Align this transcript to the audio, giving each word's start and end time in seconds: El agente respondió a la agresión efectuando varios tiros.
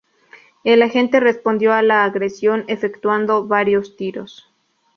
El 0.63 0.81
agente 0.81 1.19
respondió 1.19 1.73
a 1.73 1.83
la 1.83 2.03
agresión 2.05 2.65
efectuando 2.67 3.45
varios 3.45 3.97
tiros. 3.97 4.51